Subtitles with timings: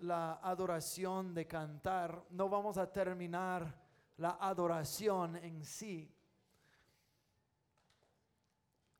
[0.00, 6.12] la adoración de cantar, no vamos a terminar la adoración en sí.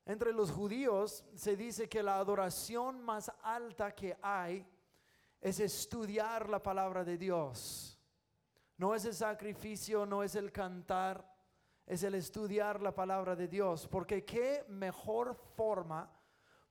[0.05, 4.65] Entre los judíos se dice que la adoración más alta que hay
[5.41, 7.99] es estudiar la palabra de Dios.
[8.79, 11.29] No es el sacrificio, no es el cantar,
[11.87, 13.89] es el estudiar la palabra de Dios.
[13.89, 16.11] Porque qué mejor forma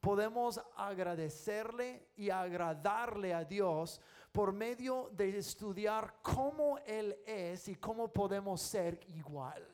[0.06, 4.00] podemos agradecerle y agradarle a Dios
[4.32, 9.68] por medio de estudiar cómo Él es y cómo podemos ser igual.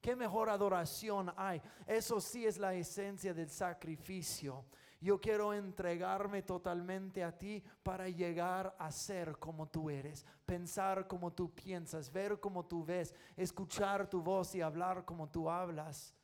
[0.00, 1.62] ¿Qué mejor adoración hay?
[1.86, 4.64] Eso sí es la esencia del sacrificio.
[5.00, 11.32] Yo quiero entregarme totalmente a ti para llegar a ser como tú eres, pensar como
[11.32, 16.15] tú piensas, ver como tú ves, escuchar tu voz y hablar como tú hablas.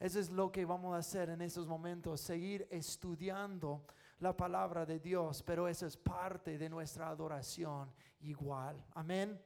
[0.00, 3.84] Eso es lo que vamos a hacer en estos momentos, seguir estudiando
[4.20, 8.82] la palabra de Dios, pero eso es parte de nuestra adoración igual.
[8.94, 9.38] Amén.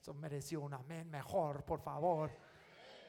[0.00, 2.30] Eso mereció un amén mejor, por favor.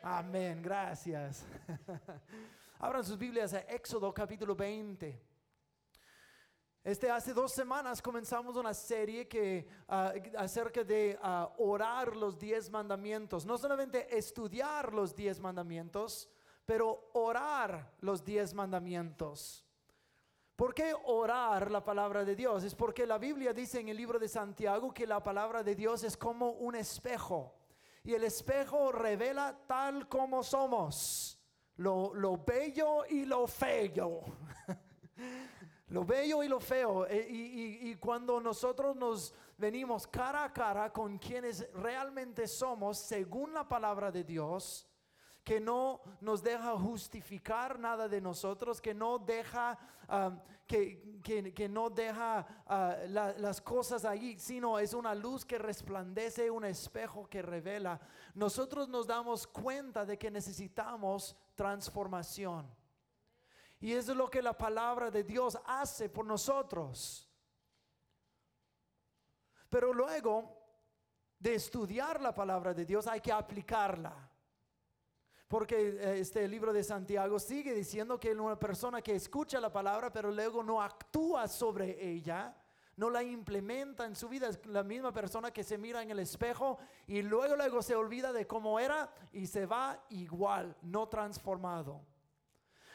[0.02, 1.46] Amén, gracias.
[2.80, 5.22] Abran sus Biblias a Éxodo capítulo 20.
[6.84, 12.72] Este hace dos semanas comenzamos una serie que ah, acerca de ah, orar los diez
[12.72, 13.46] mandamientos.
[13.46, 16.28] No solamente estudiar los diez mandamientos,
[16.68, 19.66] pero orar los diez mandamientos.
[20.58, 22.66] ¿Por qué orar la palabra de Dios?
[22.66, 26.04] Es porque la Biblia dice en el libro de Santiago que la palabra de Dios
[26.04, 27.56] es como un espejo.
[28.04, 31.40] Y el espejo revela tal como somos.
[31.78, 34.24] Lo, bello y lo feo.
[35.88, 37.08] lo bello y lo feo.
[37.08, 43.54] E, y, y, cuando nosotros nos venimos cara a cara con quienes realmente somos, según
[43.54, 44.87] la palabra de Dios,
[45.48, 52.45] que no nos deja justificar nada de nosotros, que no deja, um, que, no deja
[52.66, 57.98] uh, las cosas ahí, sino es una luz que resplandece, un espejo que revela.
[58.34, 62.69] Nosotros nos damos cuenta de que necesitamos transformación.
[63.79, 67.31] Y eso es lo que la palabra de Dios hace por nosotros.
[69.69, 70.58] Pero luego
[71.40, 74.29] de estudiar la palabra de Dios hay que aplicarla.
[75.47, 80.12] Porque eh, este libro de Santiago sigue diciendo que una persona que escucha la palabra
[80.12, 82.56] pero luego no actúa sobre ella,
[82.97, 86.19] no la implementa en su vida, es la misma persona que se mira en el
[86.19, 92.02] espejo y luego luego se olvida de cómo era y se va igual, no transformado.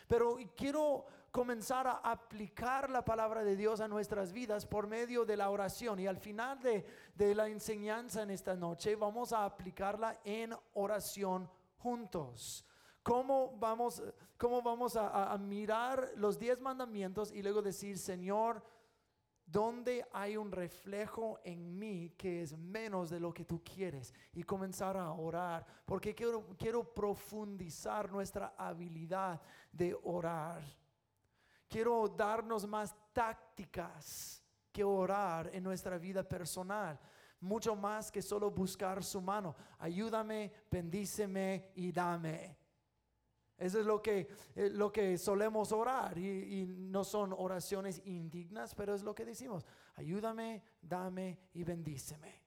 [0.09, 5.39] Pero quiero comenzar a aplicar la palabra de Dios a nuestras vidas por medio de
[5.39, 5.99] la oración.
[6.01, 6.85] Y al final de,
[7.15, 11.49] de la enseñanza en esta noche vamos a aplicarla en oración
[11.83, 12.65] juntos.
[13.03, 14.01] ¿Cómo vamos,
[14.39, 18.63] cómo vamos a, mirar los diez mandamientos y luego decir, Señor,
[19.45, 24.15] ¿dónde hay un reflejo en mí que es menos de lo que tú quieres?
[24.33, 29.41] Y comenzar a orar, porque quiero, quiero profundizar nuestra habilidad
[29.73, 30.63] de orar.
[31.69, 36.99] Quiero darnos más tácticas que orar en nuestra vida personal
[37.43, 39.55] mucho más que solo buscar su mano.
[39.79, 42.57] Ayúdame, bendíceme y dame.
[43.59, 48.75] Eso es lo que, eh, lo que solemos orar y, y, no son oraciones indignas,
[48.75, 49.65] pero es lo que decimos.
[49.95, 52.43] Ayúdame, dame y bendíceme.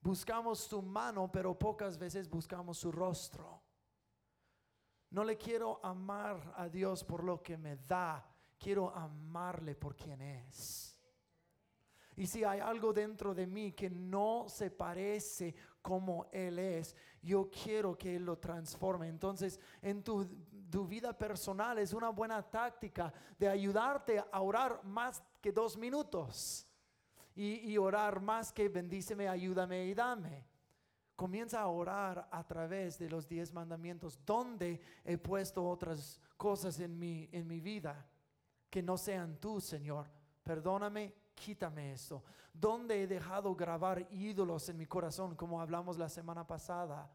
[0.00, 3.62] Buscamos su mano, pero pocas veces buscamos su rostro.
[5.10, 8.24] No le quiero amar a Dios por lo que me da,
[8.58, 10.89] quiero amarle por quien es.
[12.16, 17.50] Y si hay algo dentro de mí que no se parece como Él es, yo
[17.50, 19.08] quiero que Él lo transforme.
[19.08, 20.26] Entonces, en tu,
[20.86, 26.66] vida personal es una buena táctica de ayudarte a orar más que dos minutos.
[27.34, 30.46] Y, y orar más que bendíceme, ayúdame y dame.
[31.16, 36.98] Comienza a orar a través de los diez mandamientos, donde he puesto otras cosas en
[36.98, 38.06] mi, en mi vida
[38.70, 40.08] que no sean tú, Señor.
[40.42, 42.22] Perdóname quítame esto.
[42.52, 47.10] ¿Dónde he dejado grabar ídolos en mi corazón como hablamos la semana pasada?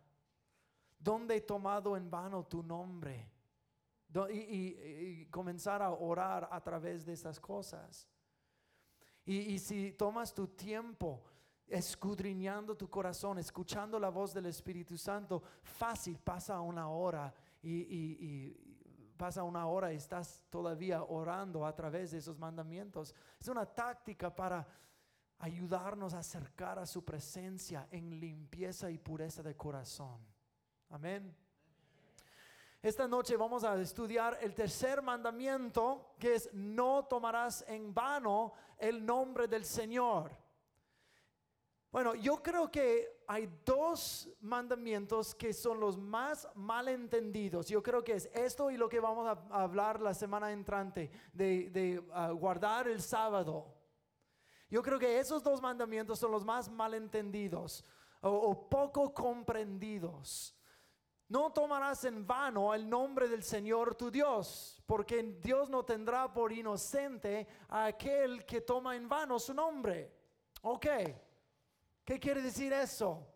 [0.97, 3.31] ¿Dónde he tomado en vano tu nombre?
[4.31, 8.07] Y, comenzar a orar a través de esas cosas.
[9.25, 11.23] Y, y si tomas tu tiempo
[11.67, 18.64] escudriñando tu corazón, escuchando la voz del Espíritu Santo, fácil pasa una hora y,
[19.17, 23.15] pasa una hora y estás todavía orando a través de esos mandamientos.
[23.39, 24.67] Es una táctica para
[25.39, 30.19] ayudarnos a acercar a su presencia en limpieza y pureza de corazón.
[30.89, 31.35] Amén.
[32.81, 39.03] Esta noche vamos a estudiar el tercer mandamiento, que es no tomarás en vano el
[39.03, 40.31] nombre del Señor.
[41.91, 47.67] Bueno, yo creo que hay dos mandamientos que son los más malentendidos.
[47.67, 52.03] Yo creo que es esto y lo que vamos a hablar la semana entrante, de,
[52.13, 53.73] ah, guardar el sábado.
[54.69, 57.83] Yo creo que esos dos mandamientos son los más malentendidos
[58.21, 60.55] o poco comprendidos.
[61.27, 66.53] No tomarás en vano el nombre del Señor tu Dios, porque Dios no tendrá por
[66.53, 70.13] inocente a aquel que toma en vano su nombre.
[70.61, 70.85] Ok,
[72.05, 73.27] ¿qué quiere decir eso?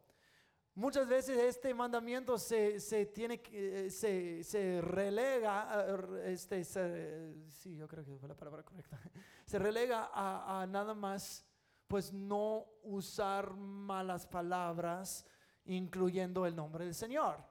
[0.75, 2.80] Muchas veces este mandamiento se,
[3.13, 5.86] tiene, eh, se, se relega,
[6.24, 8.98] este, sí, yo creo que fue la palabra correcta,
[9.45, 11.45] se relega a, a nada más,
[11.88, 15.25] pues no usar malas palabras,
[15.66, 17.44] incluyendo el nombre del Señor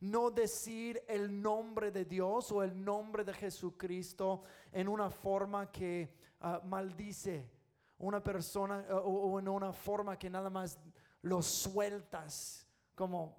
[0.00, 4.42] no decir el nombre de Dios o el nombre de Jesucristo
[4.72, 7.50] en una forma que ah, maldice
[8.00, 10.78] una persona ah, o, en una forma que nada más
[11.22, 13.36] lo sueltas como...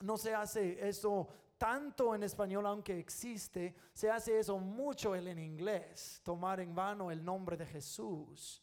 [0.00, 6.20] No se hace eso tanto en español, aunque existe, se hace eso mucho en inglés,
[6.22, 8.62] tomar en vano el nombre de Jesús.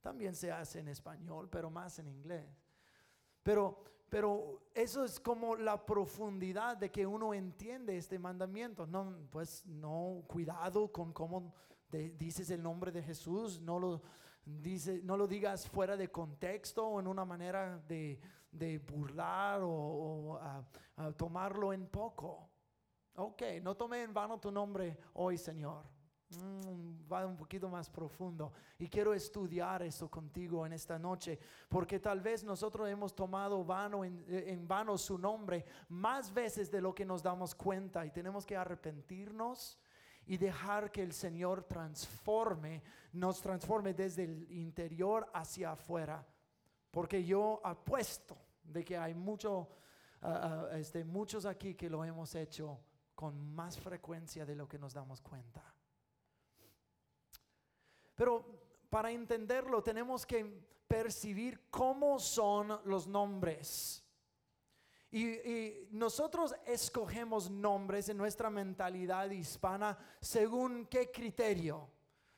[0.00, 2.46] También se hace en español, pero más en inglés.
[3.42, 8.86] Pero pero eso es como la profundidad de que uno entiende este mandamiento.
[8.86, 11.52] No, pues no, cuidado con cómo
[11.90, 14.02] dices el nombre de Jesús, no lo,
[14.44, 18.20] dice, no lo digas fuera de contexto o en una manera de,
[18.86, 20.38] burlar o,
[21.16, 22.48] tomarlo en poco.
[23.16, 25.84] Ok, no tome en vano tu nombre hoy, Señor.
[26.28, 28.52] Mm, va un poquito más profundo.
[28.78, 33.64] Y quiero estudiar eso contigo en esta noche, porque tal vez nosotros hemos tomado
[34.04, 38.56] en, vano su nombre más veces de lo que nos damos cuenta y tenemos que
[38.56, 39.78] arrepentirnos
[40.26, 42.82] y dejar que el Señor transforme,
[43.12, 46.26] nos transforme desde el interior hacia afuera.
[46.90, 49.68] Porque yo apuesto de que hay mucho,
[50.22, 52.80] ah, ah, este, muchos aquí que lo hemos hecho
[53.14, 55.62] con más frecuencia de lo que nos damos cuenta.
[58.14, 58.44] Pero
[58.90, 60.44] para entenderlo tenemos que
[60.88, 64.05] percibir cómo son los nombres.
[65.16, 71.88] Y, nosotros escogemos nombres en nuestra mentalidad hispana según qué criterio.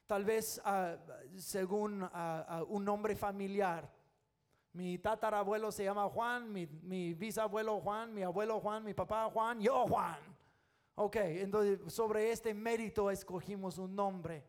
[0.07, 0.97] Tal vez ah,
[1.37, 3.93] según ah, ah, un nombre familiar.
[4.73, 9.61] Mi tatarabuelo se llama Juan, mi, mi, bisabuelo Juan, mi abuelo Juan, mi papá Juan,
[9.61, 10.21] yo Juan.
[10.95, 14.45] Ok, entonces sobre este mérito escogimos un nombre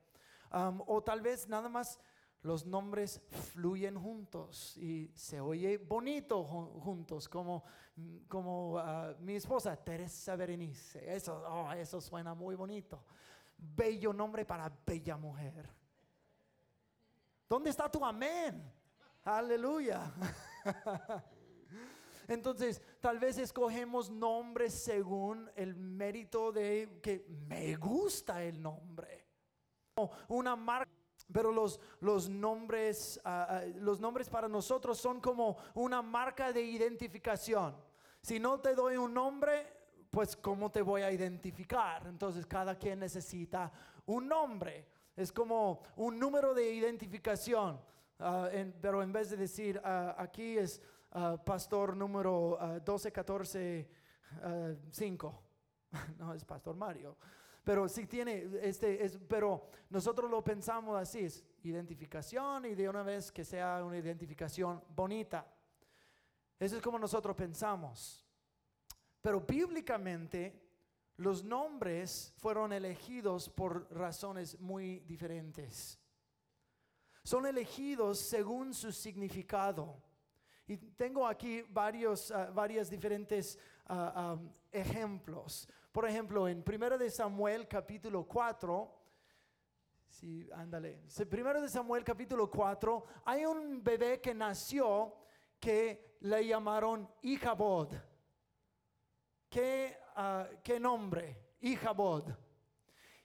[0.86, 2.00] o tal vez nada más
[2.42, 3.22] los nombres
[3.52, 7.64] fluyen juntos y se oye bonito juntos, como,
[8.28, 11.16] como ah, mi esposa Teresa Berenice.
[11.16, 13.04] Eso, oh, eso suena muy bonito.
[13.58, 15.70] Bello nombre para bella mujer.
[17.48, 18.72] ¿Dónde está tu amén?
[19.24, 20.14] Aleluya.
[22.28, 29.30] Entonces, tal vez escogemos nombres según el mérito de que me gusta el nombre
[30.28, 30.90] una marca.
[31.32, 36.62] Pero los, los, nombres, ah, ah, los nombres para nosotros son como una marca de
[36.62, 37.76] identificación.
[38.22, 39.68] Si no te doy un nombre,
[40.10, 42.08] pues ¿cómo te voy a identificar?
[42.08, 43.72] Entonces cada quien necesita
[44.08, 44.88] un nombre.
[45.16, 47.80] Es como un número de identificación.
[48.20, 48.50] Ah,
[48.82, 49.80] pero en vez de decir
[50.18, 50.82] aquí es
[51.46, 53.90] pastor número 12, 14,
[54.92, 55.44] 5,
[56.18, 57.16] no es pastor Mario.
[57.64, 63.04] Pero sí tiene, este, es, pero nosotros lo pensamos así, es identificación y de una
[63.04, 65.46] vez que sea una identificación bonita.
[66.60, 68.26] Eso es como nosotros pensamos.
[69.22, 70.70] Pero bíblicamente
[71.18, 76.00] los nombres fueron elegidos por razones muy diferentes.
[77.24, 80.02] Son elegidos según su significado.
[80.66, 83.58] Y tengo aquí varios, uh, varias diferentes
[83.90, 85.68] uh, um, ejemplos.
[85.92, 88.96] Por ejemplo, en 1 de Samuel capítulo 4,
[90.08, 95.16] sí, ándale, 1 de Samuel capítulo 4, hay un bebé que nació
[95.60, 97.96] que le llamaron Ichabod.
[99.50, 101.56] ¿Qué, uh, ¿Qué nombre?
[101.62, 102.30] Ichabod.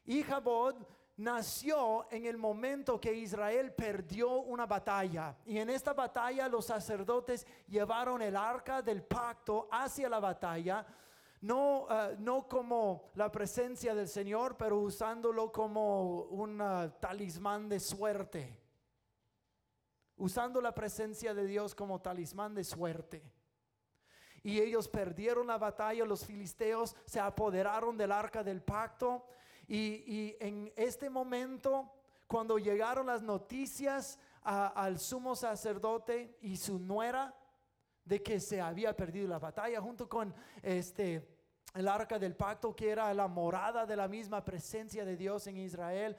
[0.06, 0.76] Ichabod
[1.18, 5.36] nació en el momento que Israel perdió una batalla.
[5.44, 10.86] Y en esta batalla los sacerdotes llevaron el arca del pacto hacia la batalla
[11.44, 16.58] no, eh, no como la presencia del Señor, pero usándolo como un
[17.00, 18.58] talismán de suerte.
[20.16, 23.22] Usando la presencia de Dios como talismán de suerte.
[24.42, 29.26] y ellos perdieron la batalla, los filisteos se apoderaron del arca del pacto
[29.66, 31.90] y, y en este momento,
[32.26, 37.34] cuando llegaron las noticias al sumo sacerdote y su nuera
[38.04, 41.33] de que se había perdido la batalla junto con este
[41.74, 45.58] el arca del pacto que era la morada de la misma presencia de Dios en
[45.58, 46.16] Israel.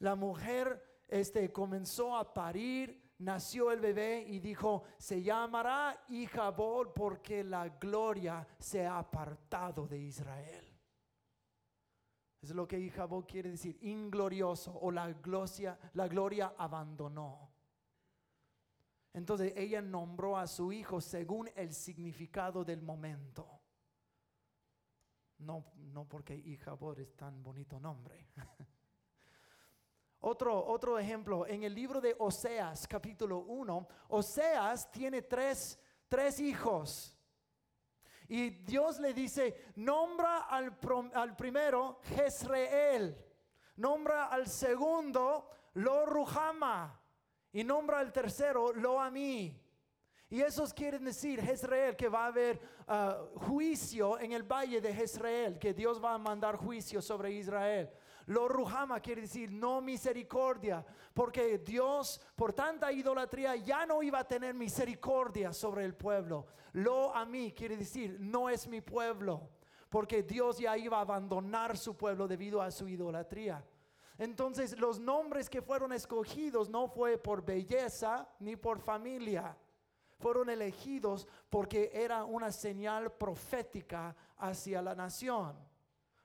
[0.00, 7.44] La mujer este comenzó a parir, nació el bebé y dijo, "Se llamará Ijabod porque
[7.44, 10.64] la gloria se ha apartado de Israel."
[12.40, 17.50] Es lo que Ijabod quiere decir, inglorioso o la gloria, la gloria abandonó.
[19.12, 23.58] Entonces ella nombró a su hijo según el significado del momento.
[25.38, 28.28] No, no porque Ijabod es tan bonito nombre.
[30.20, 35.78] Otro, otro ejemplo, en el libro de Oseas, capítulo 1, Oseas tiene tres,
[36.08, 37.16] tres hijos.
[38.26, 40.76] Y Dios le dice, nombra al,
[41.14, 43.16] al primero Jezreel,
[43.76, 47.00] nombra al segundo Lo Ruhama
[47.52, 49.67] y nombra al tercero Lo Amí.
[50.30, 54.92] Y esos quieren decir Jezreel que va a haber ah, juicio en el valle de
[54.92, 57.88] Jezreel, que Dios va a mandar juicio sobre Israel.
[58.26, 64.28] Lo Ruhama quiere decir no misericordia, porque Dios por tanta idolatría ya no iba a
[64.28, 66.46] tener misericordia sobre el pueblo.
[66.72, 69.48] Lo a mí quiere decir no es mi pueblo,
[69.88, 73.64] porque Dios ya iba a abandonar su pueblo debido a su idolatría.
[74.18, 79.56] Entonces los nombres que fueron escogidos no fue por belleza ni por familia.
[80.18, 85.56] Fueron elegidos porque era una señal profética hacia la nación.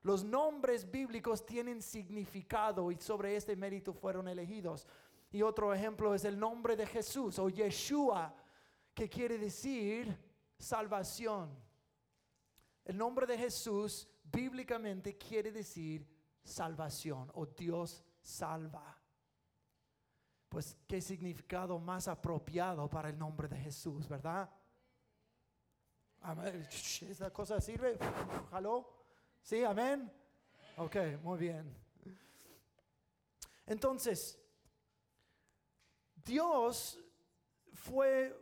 [0.02, 4.88] Los nombres bíblicos tienen significado y sobre este mérito fueron elegidos.
[5.32, 8.36] Y otro ejemplo es el nombre de Jesús o Yeshua,
[8.94, 10.16] que quiere decir
[10.58, 11.50] salvación.
[12.84, 16.06] El nombre de Jesús bíblicamente quiere decir
[16.44, 18.93] salvación o Dios salva.
[20.54, 24.48] Pues qué significado más apropiado para el nombre de Jesús, ¿verdad?
[26.22, 26.68] Amén.
[26.70, 27.98] ¿Esta cosa sirve?
[28.52, 28.88] ¿Jaló?
[29.42, 29.64] ¿Sí?
[29.64, 30.14] ¿Amén?
[30.78, 31.76] Ok, muy bien.
[33.66, 34.40] Entonces,
[36.24, 37.00] Dios
[37.74, 38.40] fue,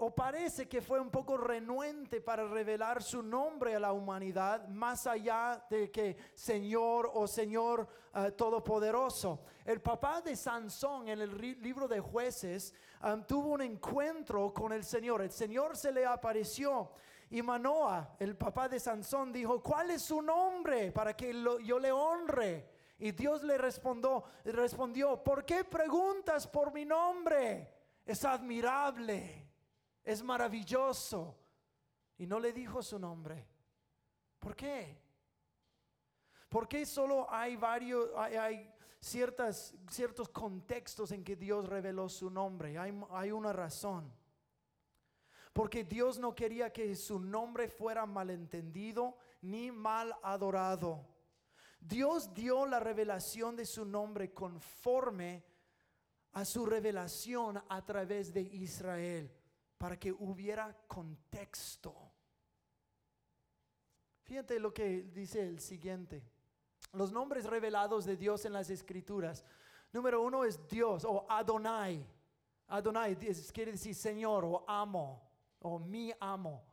[0.00, 5.06] o parece que fue un poco renuente para revelar su nombre a la humanidad, más
[5.06, 9.40] allá de que Señor o Señor eh, Todopoderoso.
[9.64, 14.84] El papá de Sansón en el libro de jueces um, tuvo un encuentro con el
[14.84, 15.20] Señor.
[15.20, 16.92] El Señor se le apareció.
[17.30, 21.92] Y Manoa, el papá de Sansón, dijo, ¿cuál es su nombre para que yo le
[21.92, 22.70] honre?
[23.00, 27.74] Y Dios le respondió, respondió, ¿por qué preguntas por mi nombre?
[28.06, 29.47] Es admirable,
[30.08, 31.36] es maravilloso.
[32.16, 33.46] Y no le dijo su nombre.
[34.38, 34.98] ¿Por qué?
[36.48, 42.78] ¿Por qué solo hay varios, hay, ciertas, ciertos contextos en que Dios reveló su nombre?
[42.78, 44.10] Hay, hay una razón.
[45.52, 51.04] Porque Dios no quería que su nombre fuera malentendido ni mal adorado.
[51.78, 55.44] Dios dio la revelación de su nombre conforme
[56.32, 59.30] a su revelación a través de Israel,
[59.78, 61.94] para que hubiera contexto.
[64.24, 66.22] Fíjate lo que dice el siguiente.
[66.92, 69.44] Los nombres revelados de Dios en las escrituras.
[69.92, 72.04] Número uno es Dios o Adonai.
[72.66, 73.16] Adonai
[73.52, 75.22] quiere decir Señor o amo
[75.60, 76.64] o mi amo.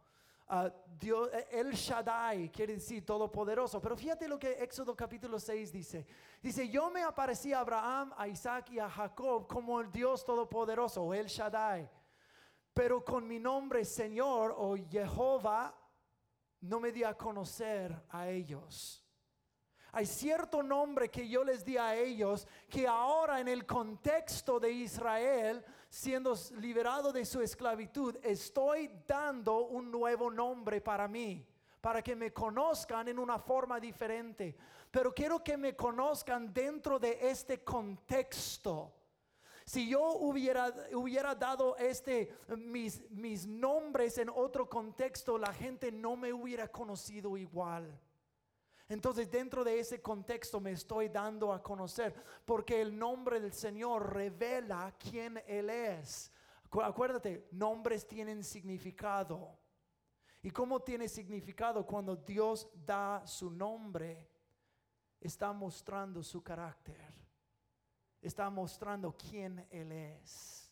[0.47, 0.69] Ah,
[1.00, 3.81] Dios, El Shaddai quiere decir todopoderoso.
[3.81, 6.05] Pero fíjate lo que Éxodo capítulo 6 dice.
[6.41, 11.03] Dice, yo me aparecí a Abraham, a Isaac y a Jacob como el Dios todopoderoso
[11.03, 11.89] o El Shaddai.
[12.75, 15.74] Pero con mi nombre Señor o Jehová
[16.60, 19.01] no me di a conocer a ellos.
[19.94, 24.70] Hay cierto nombre que yo les di a ellos que ahora en el contexto de
[24.72, 31.48] Israel, siendo liberado de su esclavitud, estoy dando un nuevo nombre para mí,
[31.79, 34.53] para que me conozcan en una forma diferente.
[34.91, 38.91] Pero quiero que me conozcan dentro de este contexto.
[39.65, 46.15] Si yo hubiera, hubiera dado este, mis, mis nombres en otro contexto, la gente no
[46.15, 48.00] me hubiera conocido igual.
[48.88, 52.13] Entonces dentro de ese contexto me estoy dando a conocer,
[52.45, 56.31] porque el nombre del Señor revela quién Él es.
[56.69, 59.57] Acu- Acuérdate, nombres tienen significado.
[60.43, 64.29] ¿Y cómo tiene significado cuando Dios da su nombre?
[65.19, 67.25] Está mostrando su carácter.
[68.25, 70.72] Está mostrando quién Él es.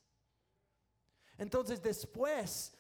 [1.38, 2.75] Entonces después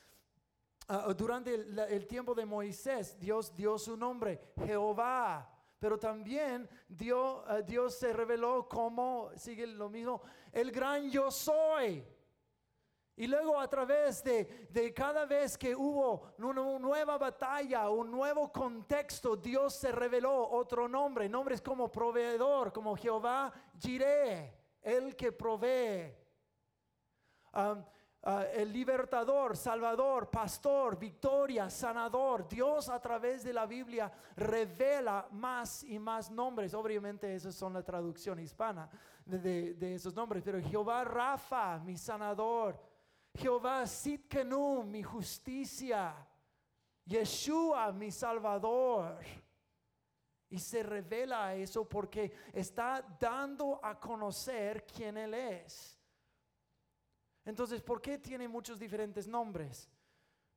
[0.87, 5.47] ah, durante el, tiempo de Moisés, Dios dio su nombre, Jehová.
[5.77, 12.03] Pero también dio, ah, Dios se reveló como, sigue lo mismo, el gran yo soy.
[13.15, 18.51] Y luego a través de, de cada vez que hubo una nueva batalla, un nuevo
[18.51, 26.13] contexto, Dios se reveló otro nombre, nombres como proveedor, como Jehová Jireh, el que provee.
[27.53, 27.83] Ah,
[28.53, 32.47] el libertador, salvador, pastor, victoria, sanador.
[32.47, 36.73] Dios a través de la Biblia revela más y más nombres.
[36.73, 38.89] Obviamente esas son la traducción hispana
[39.25, 42.79] de, de- de esos nombres, pero Jehová Rafa, mi sanador.
[43.35, 46.15] Jehová Sitkenu, mi justicia.
[47.05, 49.17] Yeshua, mi salvador.
[50.53, 55.97] Y se revela eso porque está dando a conocer quién Él es.
[57.43, 59.89] Entonces, ¿por qué tiene muchos diferentes nombres?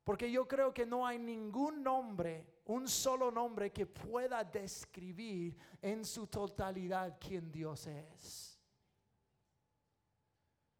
[0.03, 6.05] Porque yo creo que no hay ningún nombre, un solo nombre que pueda describir en
[6.05, 8.61] su totalidad quién Dios es.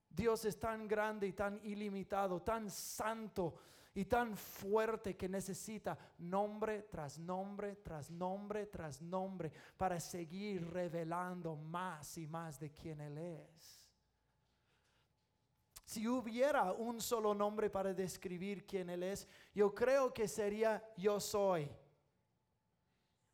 [0.07, 3.55] Dios es tan grande y tan ilimitado, tan santo
[3.97, 11.55] y tan fuerte que necesita nombre tras nombre, tras nombre, tras nombre para seguir revelando
[11.55, 13.89] más y más de quién Él es.
[15.83, 21.19] Si hubiera un solo nombre para describir quién Él es, yo creo que sería yo
[21.19, 21.67] soy.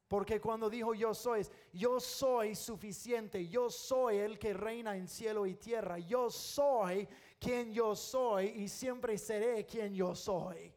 [0.07, 5.45] Porque cuando dijo yo soy, yo soy suficiente, yo soy el que reina en cielo
[5.45, 7.09] y tierra, yo soy
[7.43, 10.73] quien yo soy y siempre seré quien yo soy.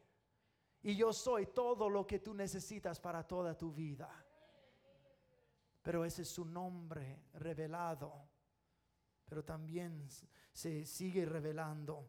[0.83, 4.09] Y yo soy todo lo que tú necesitas para toda tu vida.
[5.81, 8.13] Pero ese es su nombre revelado.
[9.25, 10.07] Pero también
[10.51, 12.05] se sigue revelando.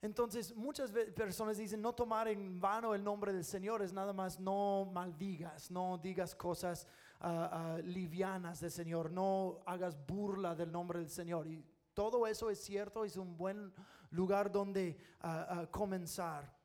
[0.00, 4.38] Entonces muchas personas dicen no tomar en vano el nombre del Señor es nada más
[4.38, 6.86] no maldigas, no digas cosas
[7.20, 11.46] ah, ah, livianas del Señor, no hagas burla del nombre del Señor.
[11.46, 13.72] Y todo eso es cierto, es un buen
[14.10, 16.56] lugar donde ah, comenzar.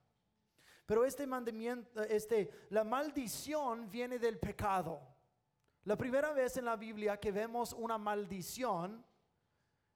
[0.86, 5.00] Pero este mandamiento, este, la maldición viene del pecado.
[5.86, 9.04] La primera vez en la Biblia que vemos una maldición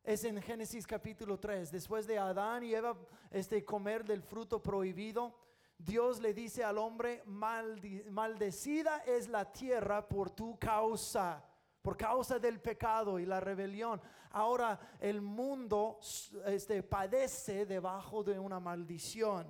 [0.03, 1.71] es en Génesis capítulo 3.
[1.71, 2.97] Después de Adán y Eva
[3.29, 5.35] este, comer del fruto prohibido,
[5.77, 11.43] Dios le dice al hombre, "Maldi- maldecida es la tierra por tu causa,
[11.81, 14.01] por causa del pecado y la rebelión.
[14.31, 15.99] Ahora el mundo
[16.45, 19.47] este, padece debajo de una maldición.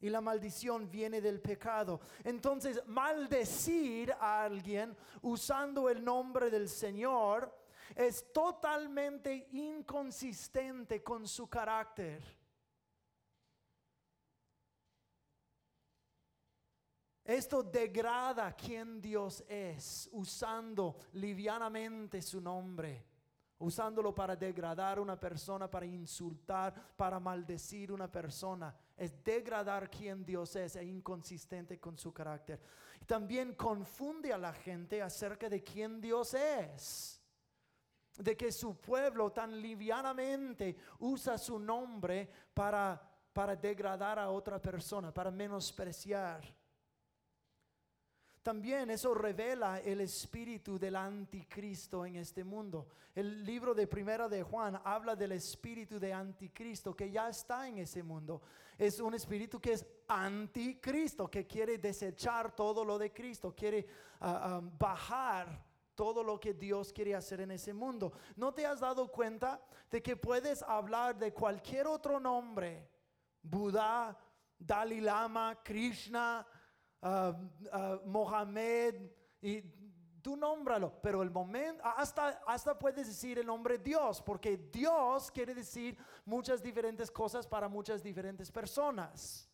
[0.00, 2.00] Y la maldición viene del pecado.
[2.24, 7.54] Entonces, maldecir a alguien usando el nombre del Señor
[7.94, 12.22] es totalmente inconsistente con su carácter.
[17.24, 23.06] Esto degrada quien Dios es, usando livianamente su nombre,
[23.58, 28.76] usándolo para degradar a una persona, para insultar, para maldecir una persona.
[28.94, 32.60] Es degradar quien Dios es e inconsistente con su carácter.
[33.06, 37.22] También confunde a la gente acerca de quién Dios es
[38.18, 43.00] de que su pueblo tan livianamente usa su nombre para,
[43.32, 46.63] para degradar a otra persona, para menospreciar.
[48.44, 52.88] También eso revela el espíritu del anticristo en este mundo.
[53.14, 57.78] El libro de Primera de Juan habla del espíritu de anticristo que ya está en
[57.78, 58.42] ese mundo.
[58.76, 63.86] Es un espíritu que es anticristo, que quiere desechar todo lo de Cristo, quiere
[64.20, 68.12] ah, ah, bajar todo lo que Dios quiere hacer en ese mundo.
[68.36, 69.58] ¿No te has dado cuenta
[69.90, 72.90] de que puedes hablar de cualquier otro nombre?
[73.40, 74.14] Buda,
[74.58, 76.46] Dalai Lama, Krishna,
[77.04, 77.36] ah,
[77.72, 78.94] ah, Mohammed,
[79.40, 79.62] y
[80.20, 85.54] tú nómbralo, pero el momento, hasta, hasta puedes decir el nombre Dios, porque Dios quiere
[85.54, 89.48] decir muchas diferentes cosas para muchas diferentes personas.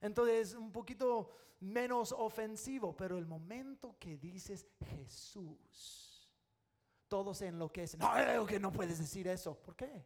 [0.00, 1.30] Entonces es un poquito
[1.60, 6.32] menos ofensivo, pero el momento que dices Jesús,
[7.06, 8.00] todos se enloquecen.
[8.00, 9.54] No, eh, que no puedes decir eso.
[9.54, 10.04] ¿Por qué?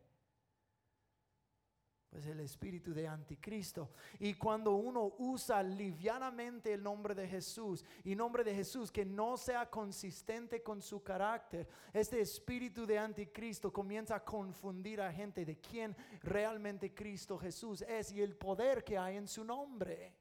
[2.10, 3.90] Pues el espíritu de anticristo.
[4.20, 9.36] Y cuando uno usa livianamente el nombre de Jesús y nombre de Jesús que no
[9.36, 15.58] sea consistente con su carácter, este espíritu de anticristo comienza a confundir a gente de
[15.60, 20.14] quién realmente Cristo Jesús es y el poder que hay en su nombre.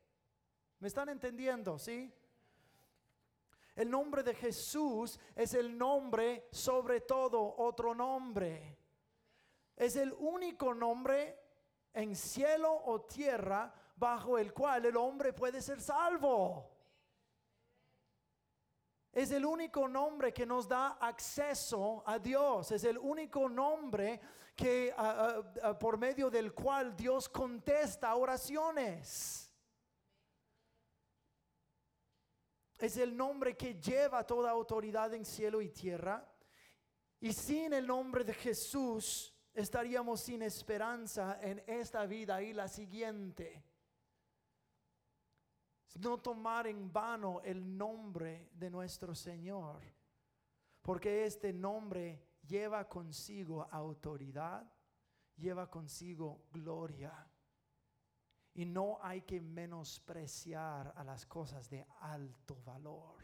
[0.80, 1.80] ¿Me están entendiendo?
[1.80, 2.12] ¿Sí?
[3.76, 8.78] El nombre de Jesús es el nombre sobre todo otro nombre.
[9.76, 11.44] Es el único nombre
[11.95, 16.71] en cielo o tierra bajo el cual el hombre puede ser salvo.
[19.12, 22.69] Es el único nombre que nos da acceso a Dios.
[22.71, 24.19] Es el único nombre
[24.53, 29.49] que ah, ah, ah, por medio del cual Dios contesta oraciones.
[32.77, 36.29] Es el nombre que lleva toda autoridad en cielo y tierra.
[37.21, 43.63] Y sin el nombre de Jesús estaríamos sin esperanza en esta vida y la siguiente
[45.99, 49.81] no tomar en vano el nombre de nuestro Señor,
[50.81, 54.69] porque este nombre lleva consigo autoridad,
[55.37, 57.13] lleva consigo gloria.
[58.53, 63.21] Y no hay que menospreciar a las cosas de alto valor.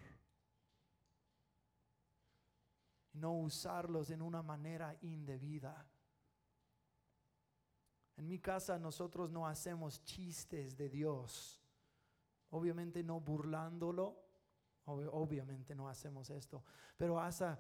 [3.14, 5.88] No usarlos en una manera indebida.
[8.18, 11.62] En mi casa nosotros no hacemos chistes de Dios
[12.52, 14.18] obviamente no burlándolo,
[14.86, 16.64] obviamente no hacemos esto,
[16.98, 17.58] pero hasta,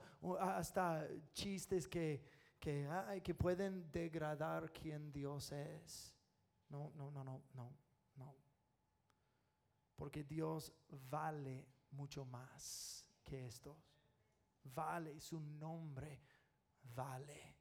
[1.33, 2.23] chistes que,
[2.59, 6.15] que, pueden degradar quien Dios es.
[6.69, 7.77] No, no, no, no, no,
[8.15, 8.35] no.
[9.95, 10.73] Porque Dios
[11.09, 13.77] vale mucho más que esto.
[14.63, 16.21] Vale, su nombre
[16.83, 17.60] vale.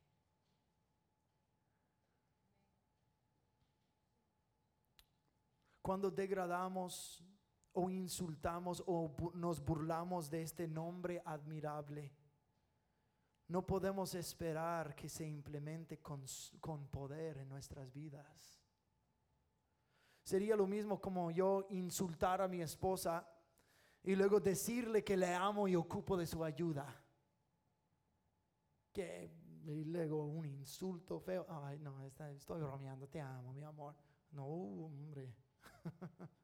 [5.82, 7.24] Cuando degradamos
[7.72, 12.12] o insultamos o nos burlamos de este nombre admirable,
[13.48, 16.24] no podemos esperar que se implemente con,
[16.60, 18.62] con, poder en nuestras vidas.
[20.22, 23.26] Sería lo mismo como yo insultar a mi esposa
[24.02, 26.94] y luego decirle que le amo y ocupo de su ayuda.
[28.92, 29.32] Que
[29.64, 31.46] y luego un insulto feo.
[31.48, 33.94] Ay, no, estoy bromeando, te amo, mi amor.
[34.32, 35.34] No, hombre.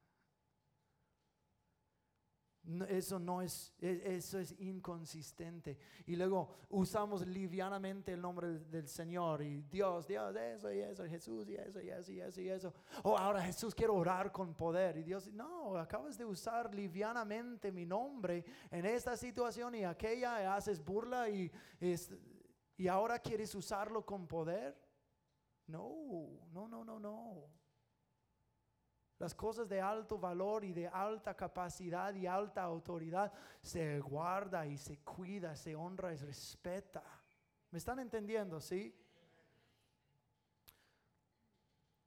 [2.89, 5.77] Eso no es, e, eso es inconsistente.
[6.05, 11.47] Y luego usamos livianamente el nombre del Señor y Dios, Dios, eso y eso, Jesús
[11.47, 12.73] y eso y eso y eso y eso.
[13.03, 14.97] Oh, ahora Jesús quiero orar con poder.
[14.97, 20.45] Y Dios, no, acabas de usar livianamente mi nombre en esta situación y aquella, y
[20.45, 21.49] haces burla y,
[22.75, 24.77] y ahora quieres usarlo con poder.
[25.67, 27.66] No, no, no, no, no.
[29.19, 34.77] Las cosas de alto valor y de alta capacidad y alta autoridad se guarda y
[34.77, 37.03] se cuida, se honra y se respeta.
[37.71, 38.61] ¿Me están entendiendo?
[38.61, 38.95] ¿Sí?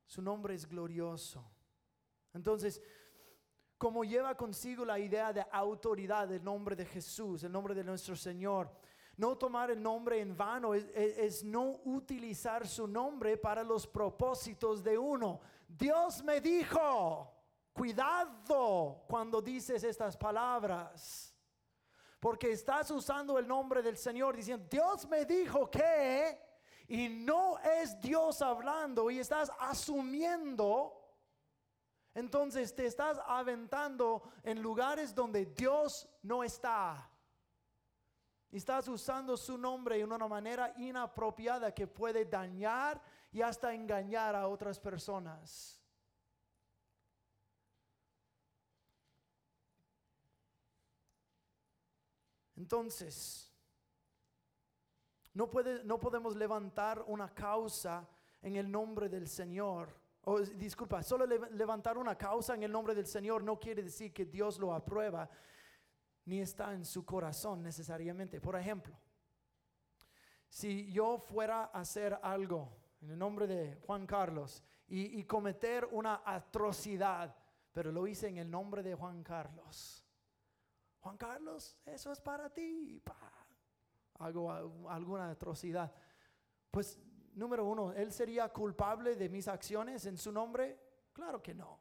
[0.07, 1.45] Su nombre es glorioso.
[2.33, 2.81] Entonces,
[3.77, 8.15] como lleva consigo la idea de autoridad del nombre de Jesús, el nombre de nuestro
[8.15, 8.71] Señor,
[9.17, 14.83] no tomar el nombre en vano es, es, no utilizar su nombre para los propósitos
[14.83, 15.41] de uno.
[15.77, 17.33] Dios me dijo,
[17.73, 21.35] cuidado cuando dices estas palabras,
[22.19, 26.39] porque estás usando el nombre del Señor diciendo, Dios me dijo que,
[26.89, 30.97] y no es Dios hablando y estás asumiendo.
[32.13, 37.09] Entonces te estás aventando en lugares donde Dios no está.
[38.51, 43.01] Y estás usando su nombre de una manera inapropiada que puede dañar
[43.33, 45.81] y hasta engañar a otras personas.
[52.57, 53.51] Entonces,
[55.33, 58.07] no, puede, no podemos levantar una causa
[58.43, 59.99] en el nombre del Señor.
[60.25, 64.27] O, disculpa, solo levantar una causa en el nombre del Señor no quiere decir que
[64.27, 65.31] Dios lo aprueba,
[66.27, 68.41] ni está en su corazón necesariamente.
[68.41, 68.95] Por ejemplo,
[70.51, 76.23] si yo fuera a hacer algo en el nombre de Juan Carlos y, cometer una
[76.25, 77.35] atrocidad,
[77.73, 80.05] pero lo hice en el nombre de Juan Carlos.
[80.99, 83.01] Juan Carlos, eso es para ti.
[84.19, 84.51] Hago
[84.89, 85.93] alguna atrocidad.
[86.71, 86.99] Pues
[87.35, 90.79] número uno, ¿él sería culpable de mis acciones en su nombre?
[91.13, 91.79] Claro que no.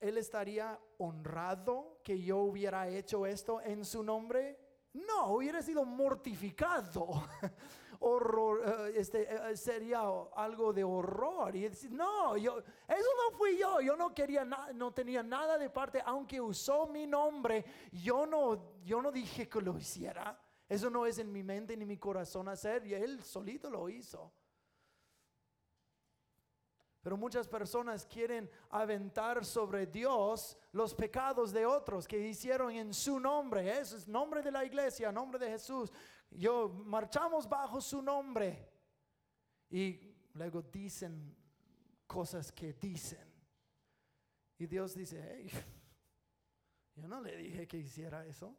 [0.00, 4.58] ¿Él estaría honrado que yo hubiera hecho esto en su nombre?
[4.94, 7.28] No, hubiera sido mortificado.
[8.00, 10.02] horror, eh, este, eh, sería
[10.34, 11.54] algo de horror.
[11.56, 15.70] Y no, yo, eso no fui yo, yo no quería nada, no tenía nada de
[15.70, 20.38] parte, aunque usó mi nombre, yo no, yo no dije que lo hiciera.
[20.68, 24.32] Eso no es en mi mente ni mi corazón hacer, y él solito lo hizo.
[27.00, 33.18] Pero muchas personas quieren aventar sobre Dios los pecados de otros que hicieron en su
[33.18, 33.78] nombre.
[33.78, 35.90] Eso es nombre de la iglesia, nombre de Jesús.
[36.30, 38.68] Yo marchamos bajo su nombre.
[39.70, 41.36] Y luego dicen
[42.06, 43.28] cosas que dicen.
[44.58, 45.50] Y Dios dice, hey,
[46.96, 48.56] yo no le dije que hiciera eso.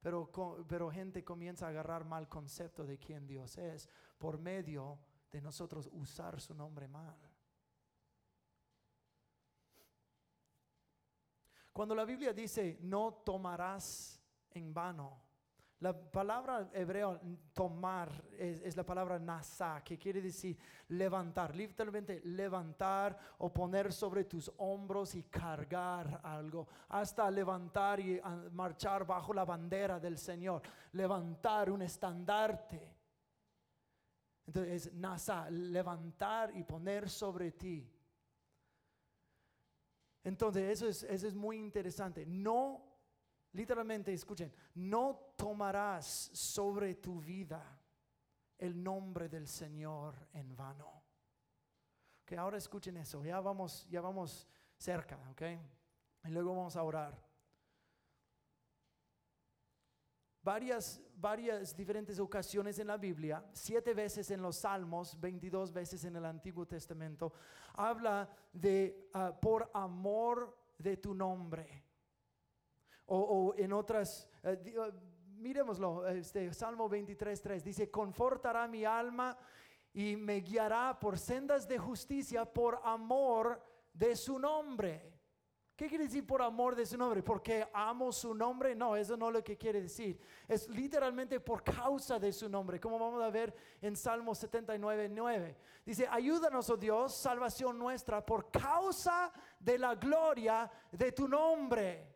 [0.00, 0.30] Pero,
[0.68, 4.98] pero gente comienza a agarrar mal concepto de quién Dios es por medio
[5.30, 7.16] de nosotros usar su nombre mal.
[11.72, 14.18] Cuando la Biblia dice, no tomarás
[14.50, 15.25] en vano,
[15.80, 17.20] la palabra hebreo
[17.52, 20.56] tomar es, la palabra nasa, que quiere decir
[20.88, 28.18] levantar, literalmente levantar o poner sobre tus hombros y cargar algo, hasta levantar y
[28.52, 30.62] marchar bajo la bandera del Señor,
[30.92, 32.96] levantar un estandarte.
[34.46, 37.92] Entonces es nasa, levantar y poner sobre ti.
[40.24, 42.24] Entonces eso es, eso es muy interesante.
[42.24, 42.85] No
[43.56, 47.80] Literalmente, escuchen, no tomarás sobre tu vida
[48.58, 51.02] el nombre del Señor en vano.
[52.26, 55.42] Que ahora escuchen eso, ya vamos, ya vamos cerca, ok.
[56.24, 57.18] Y luego vamos a orar.
[60.42, 66.16] Varias, varias diferentes ocasiones en la Biblia, siete veces en los Salmos, 22 veces en
[66.16, 67.32] el Antiguo Testamento,
[67.72, 71.85] habla de ah, por amor de tu nombre.
[73.06, 74.92] O, en otras, eh, eh,
[75.36, 79.36] miremoslo, este, Salmo 23, 3, dice, confortará mi alma
[79.92, 85.12] y me guiará por sendas de justicia por amor de su nombre.
[85.76, 87.22] ¿Qué quiere decir por amor de su nombre?
[87.22, 88.74] ¿Porque amo su nombre?
[88.74, 90.18] No, eso no es lo que quiere decir.
[90.48, 95.56] Es literalmente por causa de su nombre, como vamos a ver en Salmo 79, 9.
[95.84, 102.15] Dice, ayúdanos, oh Dios, salvación nuestra, por causa de la gloria de tu nombre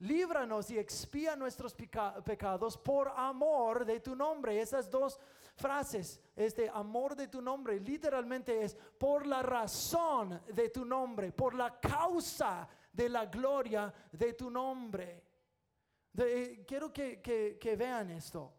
[0.00, 4.60] líbranos y expía nuestros pecados por amor de tu nombre.
[4.60, 5.18] Esas dos
[5.56, 11.54] frases, este amor de tu nombre, literalmente es por la razón de tu nombre, por
[11.54, 15.22] la causa de la gloria de tu nombre.
[16.16, 18.52] Eh, quiero que, que vean esto.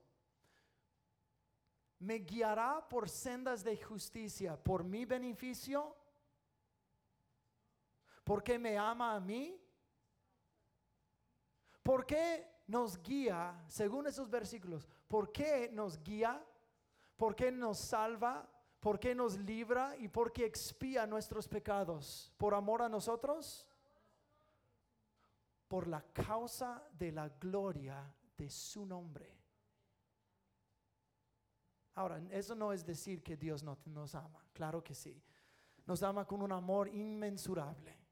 [2.00, 5.95] Me guiará por sendas de justicia, por mi beneficio,
[8.24, 9.64] porque me ama a mí
[11.86, 14.88] ¿Por qué nos guía, según esos versículos?
[15.08, 16.43] ¿Por qué nos guía?
[17.15, 18.50] ¿Por qué nos salva?
[18.80, 19.95] ¿Por qué nos libra?
[19.98, 22.34] ¿Y por qué expía nuestros pecados?
[22.39, 23.69] ¿Por amor a nosotros?
[25.67, 29.32] Por la causa de la gloria de su nombre.
[31.93, 35.21] Ahora, eso no es decir que Dios no nos ama, claro que sí.
[35.86, 38.05] Nos ama con un amor inmensurable.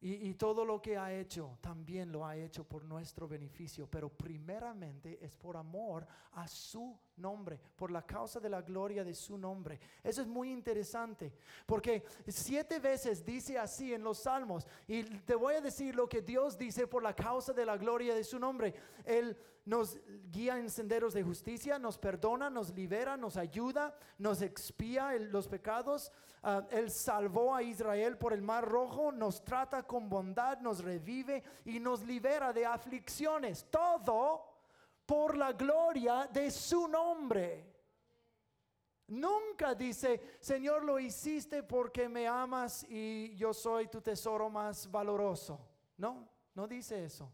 [0.00, 5.18] Y, todo lo que ha hecho también lo ha hecho por nuestro beneficio, pero primeramente
[5.20, 9.80] es por amor a su nombre, por la causa de la gloria de su nombre.
[10.04, 11.32] Eso es muy interesante,
[11.66, 16.22] porque siete veces dice así en los salmos, y te voy a decir lo que
[16.22, 18.72] Dios dice por la causa de la gloria de su nombre.
[19.04, 19.36] Él
[19.68, 19.98] nos
[20.30, 26.10] guía en senderos de justicia, nos perdona, nos libera, nos ayuda, nos expía los pecados.
[26.42, 31.42] Ah, él salvó a Israel por el mar rojo, nos trata con bondad, nos revive
[31.66, 33.66] y nos libera de aflicciones.
[33.70, 34.42] Todo
[35.04, 37.70] por la gloria de su nombre.
[39.08, 45.60] Nunca dice, Señor, lo hiciste porque me amas y yo soy tu tesoro más valoroso.
[45.98, 47.30] No, no dice eso.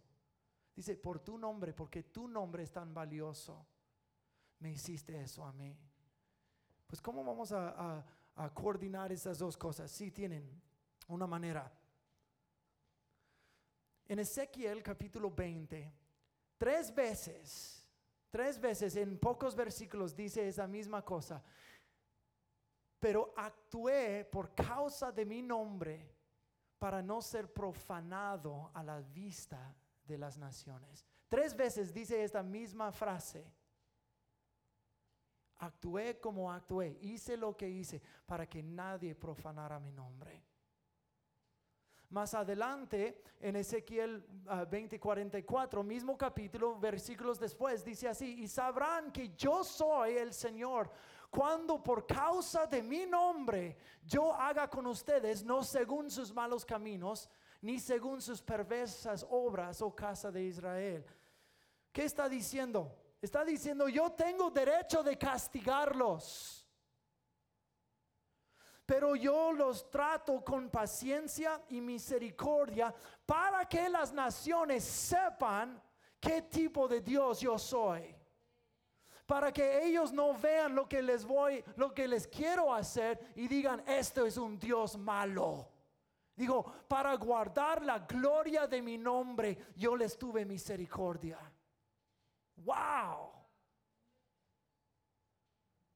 [0.75, 3.65] Dice, por tu nombre, porque tu nombre es tan valioso,
[4.59, 5.77] me hiciste eso a mí.
[6.87, 8.05] Pues ¿cómo vamos a,
[8.53, 9.91] coordinar esas dos cosas?
[9.91, 10.61] Sí tienen
[11.09, 11.73] una manera.
[14.07, 15.93] En Ezequiel capítulo 20,
[16.59, 17.89] tres veces,
[18.31, 21.43] tres veces en pocos versículos dice esa misma cosa.
[22.99, 26.15] Pero actué por causa de mi nombre
[26.79, 29.75] para no ser profanado a la vista
[30.07, 31.05] de las naciones.
[31.29, 33.45] Tres veces dice esta misma frase.
[35.59, 40.45] Actué como actué, hice lo que hice para que nadie profanara mi nombre.
[42.11, 49.35] Más adelante, en Ezequiel 20:44, ah, mismo capítulo, versículos después, dice así, y sabrán que
[49.35, 50.91] yo soy el Señor
[51.35, 57.29] cuando por causa de mi nombre yo haga con ustedes, no según sus malos caminos,
[57.65, 61.03] ni según sus perversas obras, oh casa de Israel.
[61.91, 62.95] ¿Qué está diciendo?
[63.23, 66.69] Está diciendo, yo tengo derecho de castigarlos,
[68.85, 75.83] pero yo los trato con paciencia y misericordia para que las naciones sepan
[76.21, 78.15] qué tipo de Dios yo soy
[79.25, 83.49] para que ellos no vean lo que les voy, lo que les quiero hacer y
[83.49, 85.74] digan, esto es un Dios malo.
[86.37, 91.39] Digo, para guardar la gloria de mi nombre, yo les tuve misericordia.
[92.57, 93.31] Wow.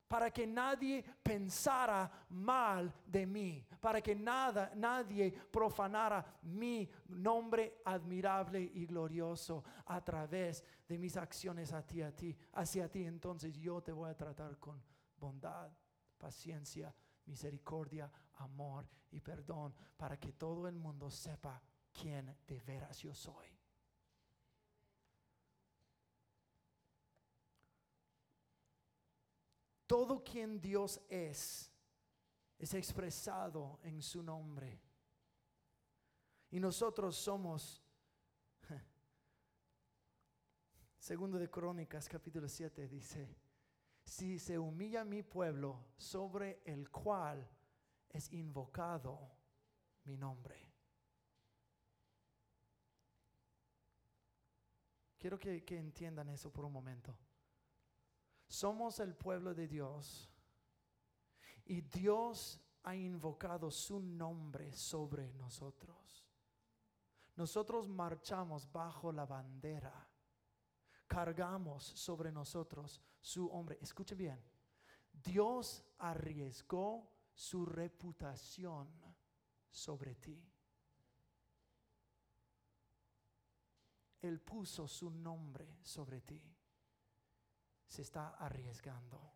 [0.07, 8.61] Para que nadie pensara mal de mí, para que nada, nadie profanara mi nombre admirable
[8.61, 13.05] y glorioso a través de mis acciones a ti, a ti, hacia ti.
[13.05, 14.83] Entonces yo te voy a tratar con
[15.19, 15.71] bondad,
[16.17, 16.95] paciencia,
[17.27, 23.47] misericordia, amor y perdón, para que todo el mundo sepa quién de veras yo soy.
[29.87, 31.73] Todo quien Dios es
[32.59, 34.83] es expresado en su nombre.
[36.51, 37.83] Y nosotros somos,
[40.99, 43.37] segundo de Crónicas capítulo 7 dice,
[44.05, 47.49] si se humilla mi pueblo sobre el cual
[48.11, 49.19] es invocado
[50.05, 50.69] mi nombre.
[55.19, 57.17] Quiero que, entiendan eso por un momento.
[58.47, 60.31] Somos el pueblo de Dios
[61.65, 66.25] y Dios ha invocado su nombre sobre nosotros.
[67.35, 70.09] Nosotros marchamos bajo la bandera.
[71.07, 73.79] Cargamos sobre nosotros su hombre.
[73.81, 74.41] Escuche bien.
[75.13, 78.89] Dios arriesgó su reputación
[79.71, 80.45] sobre ti.
[84.21, 86.43] Él puso su nombre sobre ti.
[87.87, 89.35] Se está arriesgando.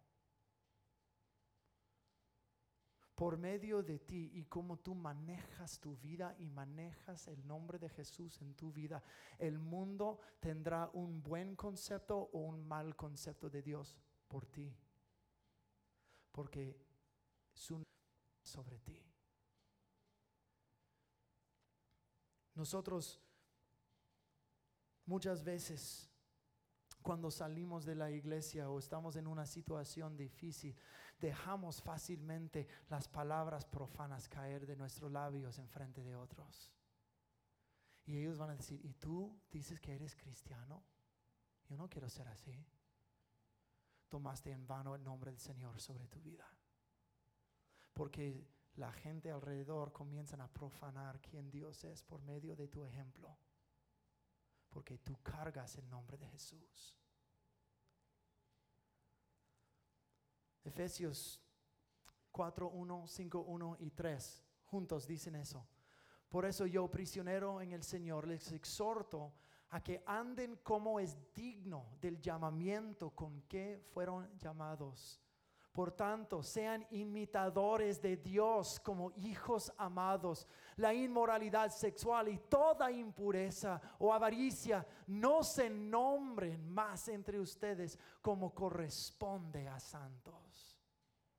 [3.14, 7.88] por medio de ti y cómo tú manejas tu vida y manejas el nombre de
[7.88, 9.00] Jesús en tu vida,
[9.38, 14.74] el mundo tendrá un buen concepto o un mal concepto de Dios por ti.
[16.32, 16.84] Porque
[17.52, 17.84] su
[18.52, 19.02] sobre ti.
[22.54, 23.20] Nosotros
[25.06, 26.12] muchas veces
[27.02, 30.76] cuando salimos de la iglesia o estamos en una situación difícil,
[31.18, 36.72] dejamos fácilmente las palabras profanas caer de nuestros labios en frente de otros.
[38.04, 40.84] Y ellos van a decir, ¿y tú dices que eres cristiano?
[41.68, 42.64] Yo no quiero ser así.
[44.08, 46.46] Tomaste en vano el nombre del Señor sobre tu vida.
[47.92, 53.36] Porque la gente alrededor comienzan a profanar quién Dios es por medio de tu ejemplo.
[54.70, 56.96] Porque tú cargas el nombre de Jesús.
[60.64, 61.40] Efesios
[62.30, 65.66] 4, 1, 5, 1 y 3 juntos dicen eso.
[66.30, 69.34] Por eso yo, prisionero en el Señor, les exhorto
[69.68, 75.20] a que anden como es digno del llamamiento con que fueron llamados.
[75.72, 80.46] Por tanto, sean imitadores de Dios como hijos amados.
[80.76, 88.54] La inmoralidad sexual y toda impureza o avaricia no se nombren más entre ustedes como
[88.54, 90.78] corresponde a santos.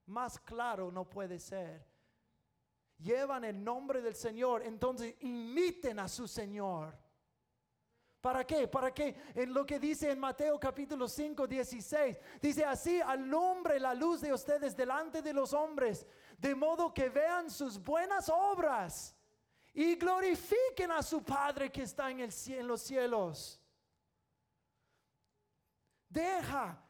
[0.07, 1.85] Más claro no puede ser.
[2.97, 7.02] Llevan el nombre del Señor, entonces imiten a su Señor.
[8.23, 8.69] ¿Para qué?
[8.69, 13.93] Para que en lo que dice en Mateo capítulo 5, 16, dice así, alumbre la
[13.93, 16.07] luz de ustedes delante de los hombres,
[16.37, 19.13] de modo que vean sus buenas obras
[19.73, 23.59] y glorifiquen a su Padre que está en, el, en los cielos.
[26.07, 26.81] Deja,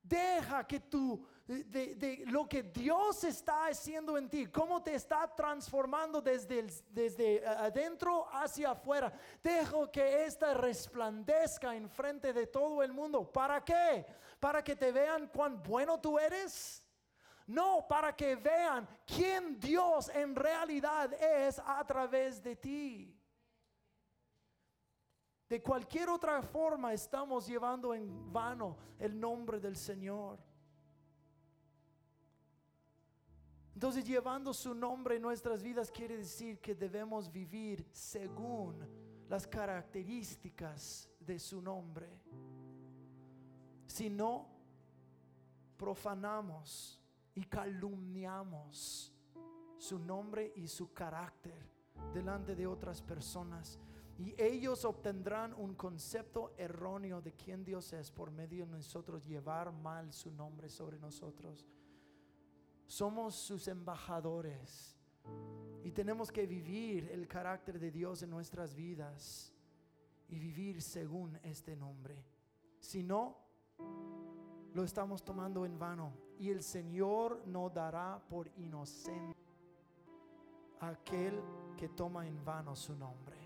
[0.00, 6.20] deja que tú de, lo que Dios está haciendo en ti, cómo te está transformando
[6.20, 9.12] desde, desde adentro hacia afuera.
[9.42, 13.32] Dejo que esta resplandezca en frente de todo el mundo.
[13.32, 14.04] ¿Para qué?
[14.38, 16.84] ¿Para que te vean cuán bueno tú eres?
[17.46, 23.18] No, para que vean quién Dios en realidad es a través de ti.
[25.48, 30.47] De cualquier otra forma estamos llevando en vano el nombre del Señor.
[33.78, 38.84] Entonces llevando su nombre en nuestras vidas quiere decir que debemos vivir según
[39.28, 42.10] las características de su nombre.
[43.86, 44.48] Si no,
[45.76, 47.00] profanamos
[47.36, 49.14] y calumniamos
[49.76, 51.70] su nombre y su carácter
[52.12, 53.78] delante de otras personas.
[54.18, 59.70] Y ellos obtendrán un concepto erróneo de quién Dios es por medio de nosotros llevar
[59.70, 61.64] mal su nombre sobre nosotros.
[62.88, 64.96] Somos sus embajadores
[65.84, 69.52] y tenemos que vivir el carácter de Dios en nuestras vidas
[70.26, 72.24] y vivir según este nombre.
[72.80, 73.36] Si no,
[74.72, 76.14] lo estamos tomando en vano.
[76.38, 79.36] Y el Señor no dará por inocente
[80.80, 81.42] a aquel
[81.76, 83.37] que toma en vano su nombre.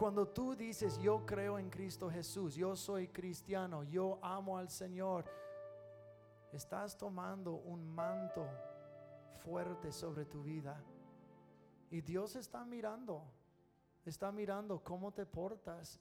[0.00, 5.26] Cuando tú dices, yo creo en Cristo Jesús, yo soy cristiano, yo amo al Señor,
[6.54, 8.46] estás tomando un manto
[9.44, 10.82] fuerte sobre tu vida.
[11.90, 13.22] Y Dios está mirando,
[14.06, 16.00] está mirando cómo te portas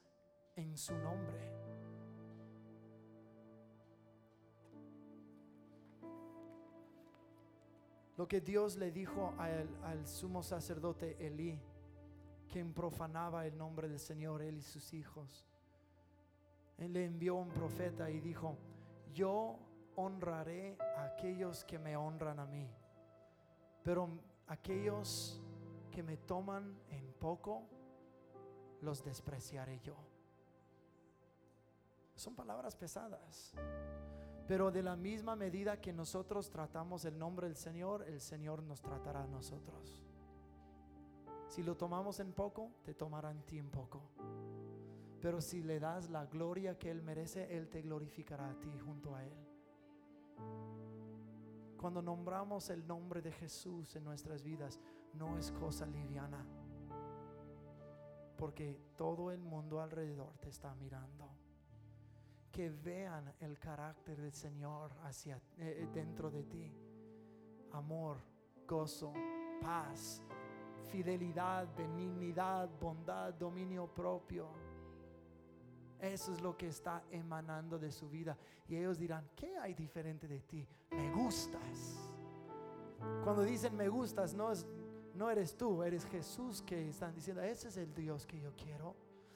[0.56, 1.38] en su nombre.
[8.16, 11.60] Lo que Dios le dijo al, al sumo sacerdote Elí,
[12.50, 15.46] quien profanaba el nombre del Señor, él y sus hijos.
[16.78, 18.58] Él le envió un profeta y dijo,
[19.14, 19.58] yo
[19.96, 22.70] honraré a aquellos que me honran a mí,
[23.84, 24.10] pero
[24.48, 25.42] aquellos
[25.92, 27.64] que me toman en poco,
[28.82, 29.96] los despreciaré yo.
[32.16, 33.54] Son palabras pesadas.
[34.48, 38.82] Pero de la misma medida que nosotros tratamos el nombre del Señor, el Señor nos
[38.82, 40.09] tratará a nosotros.
[41.50, 44.04] Si lo tomamos en poco, te tomará en ti en poco.
[45.20, 49.16] Pero si le das la gloria que Él merece, Él te glorificará a ti junto
[49.16, 49.34] a Él.
[51.76, 54.80] Cuando nombramos el nombre de Jesús en nuestras vidas,
[55.16, 56.46] no es cosa liviana.
[58.38, 61.28] Porque todo el mundo alrededor te está mirando
[62.52, 66.72] que vean el carácter del Señor hacia eh, eh, dentro de ti.
[67.72, 68.18] Amor,
[68.68, 69.14] gozo,
[69.62, 70.22] paz,
[70.92, 74.48] fidelidad, benignidad, bondad, dominio propio.
[76.00, 78.38] Eso es lo que está emanando de su vida.
[78.68, 80.68] Y ellos dirán, ¿qué hay diferente de ti?
[80.92, 82.10] Me gustas.
[83.24, 84.66] Cuando dicen me gustas, no, es,
[85.14, 88.96] no eres tú, eres Jesús que están diciendo, ese es el Dios que yo quiero.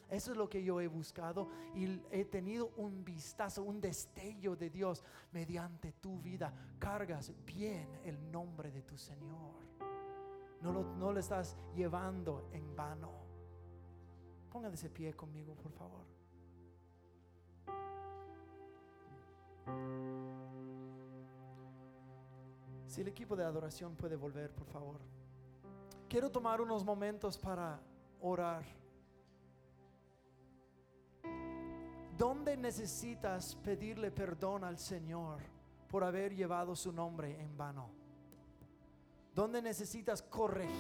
[0.09, 4.69] Eso es lo que yo he buscado y he tenido un vistazo, un destello de
[4.69, 6.53] Dios mediante tu vida.
[6.77, 9.62] Cargas bien el nombre de tu Señor.
[10.63, 13.11] No lo, no lo estás llevando en vano.
[14.49, 16.05] Póngase pie conmigo, por favor.
[22.87, 25.01] Si el equipo de adoración puede volver, por favor.
[26.07, 27.81] Quiero tomar unos momentos para
[28.21, 28.63] orar.
[32.17, 35.41] ¿Dónde necesitas pedirle perdón al Señor
[35.89, 38.02] por haber llevado su nombre en vano?
[39.33, 40.73] ¿Dónde necesitas corregir?